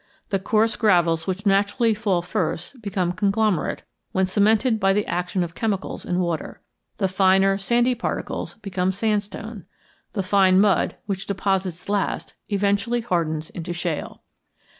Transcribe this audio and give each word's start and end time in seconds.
The 0.29 0.39
coarse 0.39 0.75
gravels 0.75 1.27
which 1.27 1.45
naturally 1.45 1.93
fall 1.93 2.23
first 2.23 2.81
become 2.81 3.11
conglomerate 3.11 3.83
when 4.13 4.25
cemented 4.25 4.79
by 4.79 4.93
the 4.93 5.05
action 5.05 5.43
of 5.43 5.53
chemicals 5.53 6.05
in 6.05 6.17
water. 6.19 6.59
The 6.97 7.07
finer 7.07 7.59
sandy 7.59 7.93
particles 7.93 8.55
become 8.63 8.91
sandstone. 8.91 9.65
The 10.13 10.23
fine 10.23 10.59
mud, 10.59 10.95
which 11.05 11.27
deposits 11.27 11.87
last, 11.87 12.33
eventually 12.49 13.01
hardens 13.01 13.51
into 13.51 13.73
shale. 13.73 14.23